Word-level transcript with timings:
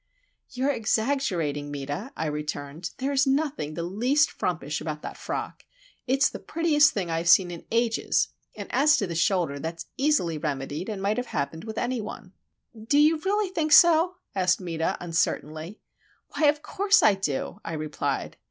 "You're 0.49 0.71
exaggerating, 0.71 1.69
Meta," 1.69 2.11
I 2.17 2.25
returned. 2.25 2.89
"There 2.97 3.11
is 3.11 3.27
nothing 3.27 3.75
the 3.75 3.83
least 3.83 4.31
frumpish 4.31 4.81
about 4.81 5.03
that 5.03 5.15
frock. 5.15 5.63
It's 6.07 6.27
the 6.27 6.39
prettiest 6.39 6.91
thing 6.91 7.11
I 7.11 7.17
have 7.19 7.29
seen 7.29 7.51
in 7.51 7.65
ages,—and 7.69 8.67
as 8.71 8.97
to 8.97 9.05
the 9.05 9.13
shoulder, 9.13 9.59
that's 9.59 9.85
easily 9.97 10.39
remedied, 10.39 10.89
and 10.89 11.03
might 11.03 11.17
have 11.17 11.27
happened 11.27 11.65
with 11.65 11.77
any 11.77 12.01
one." 12.01 12.33
"Do 12.87 12.97
you 12.97 13.17
really 13.19 13.49
think 13.51 13.71
so?" 13.73 14.15
asked 14.33 14.59
Meta, 14.59 14.97
uncertainly. 14.99 15.77
"Why, 16.29 16.47
of 16.47 16.63
course 16.63 17.03
I 17.03 17.13
do," 17.13 17.59
I 17.63 17.73
replied. 17.73 18.37